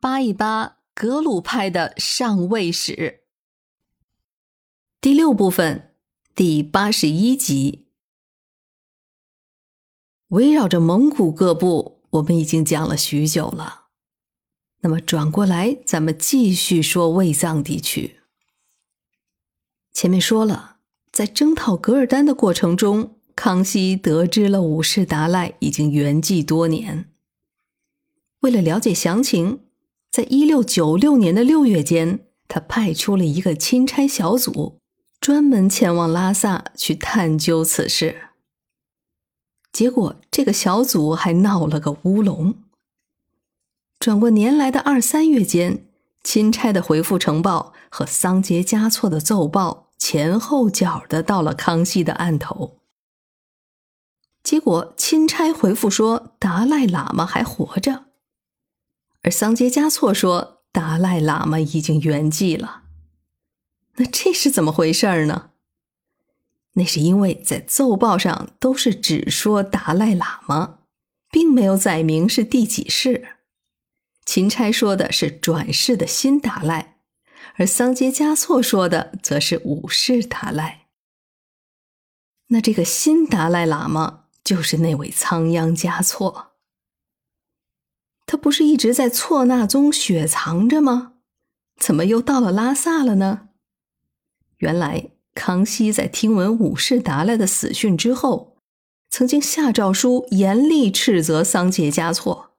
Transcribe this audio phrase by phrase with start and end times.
[0.00, 3.20] 扒一扒格鲁派的上位史。
[4.98, 5.94] 第六部分，
[6.34, 7.84] 第八十一集，
[10.28, 13.88] 围绕着蒙古各部，我们已经讲了许久了。
[14.80, 18.20] 那么转过来，咱们继续说卫藏地区。
[19.92, 20.78] 前面说了，
[21.12, 27.12] 在征讨噶尔丹的过程中，康熙得知了五世达赖已经圆寂多年。
[28.38, 29.66] 为了了解详情。
[30.10, 34.78] 在一六九六年的六月间，他派出了一个钦差小组，
[35.20, 38.22] 专门前往拉萨去探究此事。
[39.72, 42.56] 结果，这个小组还闹了个乌龙。
[44.00, 45.86] 转过年来的二三月间，
[46.24, 52.78] 钦差的回复呈报和桑杰嘉措的奏报前后脚的到了康熙的案头。
[54.42, 58.06] 结果，钦差回复说达赖喇嘛还活着。
[59.22, 62.84] 而桑杰嘉措说，达赖喇嘛已经圆寂了。
[63.96, 65.50] 那这是怎么回事呢？
[66.74, 70.78] 那是因为在奏报上都是只说达赖喇嘛，
[71.30, 73.36] 并没有载明是第几世。
[74.24, 76.98] 钦差说的是转世的新达赖，
[77.56, 80.86] 而桑杰嘉措说的则是五世达赖。
[82.46, 86.49] 那这个新达赖喇嘛就是那位仓央嘉措。
[88.30, 91.14] 他不是一直在错那宗雪藏着吗？
[91.80, 93.48] 怎么又到了拉萨了呢？
[94.58, 98.56] 原来康熙在听闻五世达赖的死讯之后，
[99.10, 102.52] 曾经下诏书严厉斥责桑杰嘉措。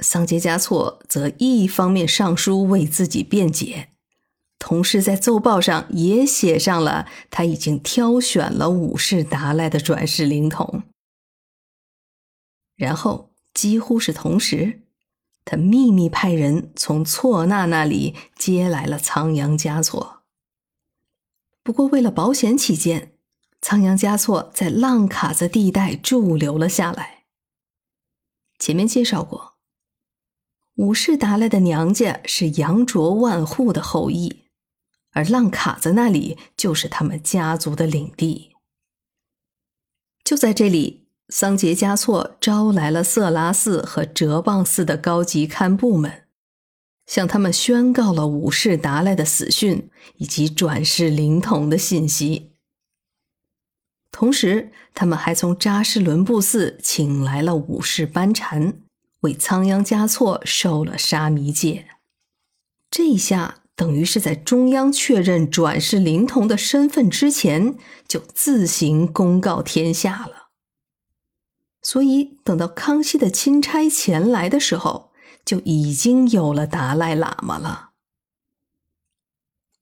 [0.00, 3.90] 桑杰嘉措则一方面上书为自己辩解，
[4.58, 10.82] 同时在奏报上也写上了他已经挑选了五世达赖的转世灵童，
[12.74, 13.30] 然后。
[13.56, 14.82] 几乎是同时，
[15.46, 20.24] 他秘密派人从错那那里接来了仓央嘉措。
[21.62, 23.14] 不过，为了保险起见，
[23.62, 27.24] 仓央嘉措在浪卡子地带驻留了下来。
[28.58, 29.54] 前面介绍过，
[30.74, 34.50] 武士达赖的娘家是羊卓万户的后裔，
[35.12, 38.54] 而浪卡子那里就是他们家族的领地。
[40.22, 41.05] 就在这里。
[41.28, 46.22] 桑杰嘉措招来了色拉寺和哲蚌寺的高级堪布们，
[47.04, 52.52] 向他们宣告了五世达赖的死讯以及转世灵童的信息。
[54.12, 58.80] 同时，他们还从扎什伦布寺请来了五世班禅，
[59.22, 61.88] 为仓央嘉措受了沙弥戒。
[62.88, 67.76] 这下，等于是在中央确认转世灵童的身份之前，
[68.06, 70.45] 就自行公告天下了。
[71.88, 75.12] 所以，等到康熙的钦差前来的时候，
[75.44, 77.90] 就已经有了达赖喇嘛了。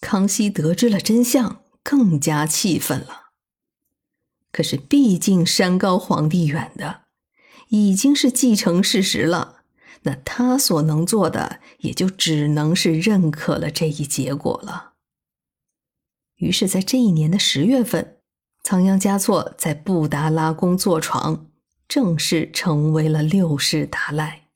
[0.00, 3.30] 康熙得知了真相，更加气愤了。
[4.52, 7.06] 可是，毕竟山高皇帝远的，
[7.70, 9.62] 已经是既成事实了。
[10.02, 14.92] 那他所能做的，也就只能是认可了这一结果了。
[16.36, 18.18] 于是，在这一年的十月份，
[18.62, 21.46] 仓央嘉措在布达拉宫坐床。
[21.88, 24.48] 正式成为了六世达赖。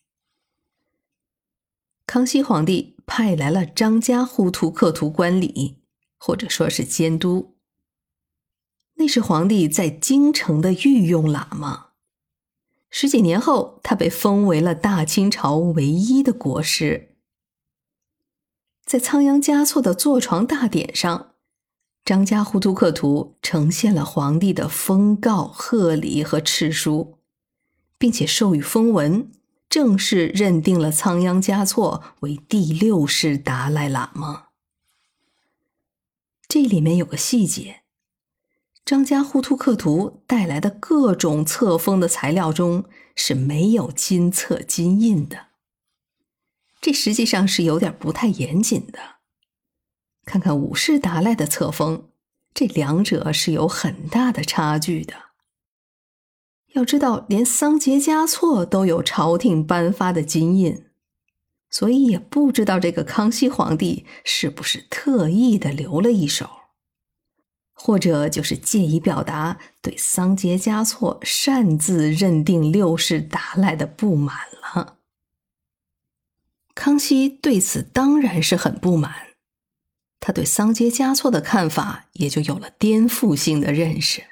[2.07, 5.79] 康熙皇帝派来了张家呼图克图观礼，
[6.19, 7.57] 或者说是监督。
[8.97, 11.87] 那是皇帝在京城的御用喇嘛。
[12.91, 17.17] 十几年后，他被封为了大清朝唯一的国师。
[18.85, 21.31] 在仓央嘉措的坐床大典上。
[22.05, 27.19] 张家呼图克图呈现了皇帝的封告、贺礼和敕书。
[28.03, 29.31] 并且授予封文，
[29.69, 34.47] 正式认定了仓央嘉措为第六世达赖喇嘛。
[36.49, 37.83] 这里面有个细节：
[38.85, 45.51] 张家呼图克图带来的各种册封的材料中是没有金册金印的。
[46.81, 48.99] 这实际上是有点不太严谨的。
[50.25, 52.09] 看看五世达赖的册封，
[52.53, 55.32] 这两者是有很大的差距的。
[56.73, 60.87] 要知道，连桑杰嘉措都有朝廷颁发的金印，
[61.69, 66.49] 所以也不知道这个康熙皇帝是不是特意的留了一手，
[67.75, 74.37] 或者就是借以表达对桑杰嘉措擅自认定六世达赖的不满
[74.75, 74.97] 了。
[76.75, 79.15] 康熙对此当然是很不满，
[80.21, 84.25] 他对桑杰嘉措的看法也就有了颠覆性的认识。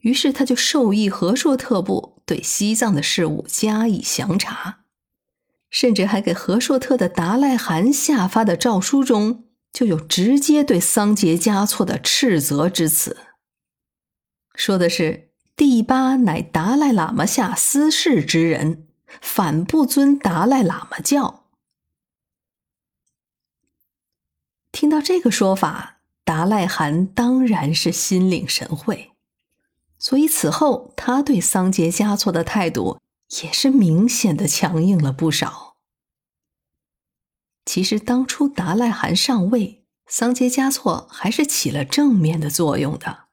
[0.00, 4.80] 于是他就授意和硕特部对西藏的事务加以详查，
[5.70, 13.16] 甚至还给和硕特的达赖汗下发的诏书中，就有直接对桑杰嘉措的斥责之词，
[14.54, 18.86] 说的是第八乃达赖喇嘛下私事之人，
[19.20, 21.44] 反不尊达赖喇嘛教。
[24.70, 29.10] 听到这个说法，达赖汗当然是心领神会，
[29.98, 32.98] 所以此后他对桑杰嘉措的态度。
[33.42, 35.76] 也是明显的强硬了不少。
[37.66, 43.24] 其实当初达赖汗上位，桑杰嘉措还是起了正面的作用的，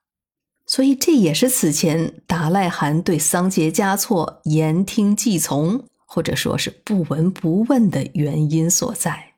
[0.66, 9.36] 所以这也是此前达赖汗对桑杰嘉措言听计从，或者说是不闻不问的原因所在。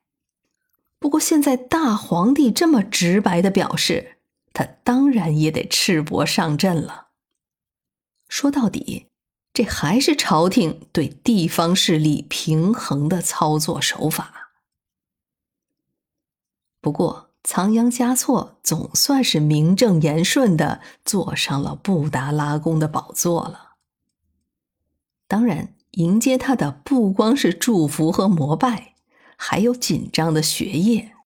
[0.99, 4.17] 不过现在大皇帝这么直白的表示，
[4.53, 7.08] 他当然也得赤膊上阵了。
[8.29, 9.07] 说到底。
[9.55, 14.53] 这还是朝廷对地方势力平衡的操作手法。
[16.81, 23.71] 不过，仓央嘉措总算是名正言顺的坐上了布达拉宫的宝座了。
[25.27, 28.95] 当然，迎接他的不光是祝福和膜拜，
[29.37, 31.17] 还有紧张的学业。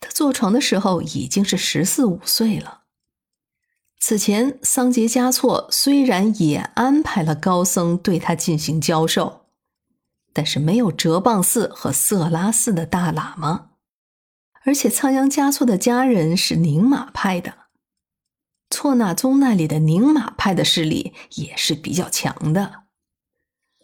[0.00, 2.83] 他坐床的时候已经是十四五岁了。
[4.06, 9.46] 此前，桑杰嘉措虽然也安排了高僧对他进行教授，
[10.34, 13.70] 但是没有哲蚌寺和色拉寺的大喇嘛，
[14.66, 17.54] 而且仓央嘉措的家人是宁玛派的，
[18.68, 22.82] 错那宗那里的宁玛派的势力也是比较强的，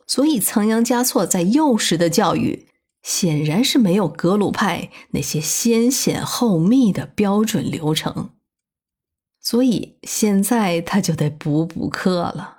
[0.07, 2.69] 所以仓央嘉措在幼时的教育
[3.03, 8.33] 显然是没有格鲁派那些先显后密的标准流程。
[9.41, 12.59] 所以现在他就得补补课了。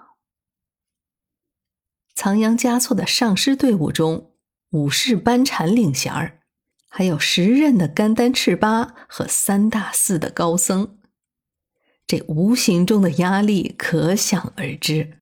[2.16, 4.31] 仓央嘉措的上师队伍中，
[4.72, 6.42] 五世班禅领衔儿，
[6.88, 10.98] 还有十任的甘丹赤巴和三大寺的高僧，
[12.06, 15.19] 这无形中的压力可想而知。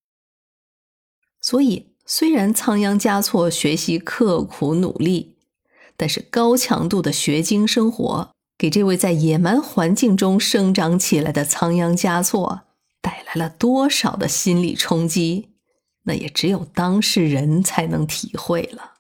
[1.42, 5.38] 所以，虽然仓央嘉措学习刻苦努力，
[5.96, 8.36] 但是高强度的学经生活。
[8.60, 12.64] 给这位在野蛮环境中生长起来的仓央嘉措
[13.02, 15.52] 带来了多少的心理冲击，
[16.04, 18.96] 那也只有当事人才能体会了。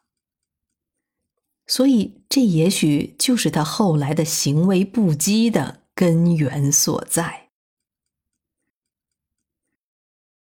[1.67, 7.48] 所以，这也许就是他后来的行为不羁的根源所在。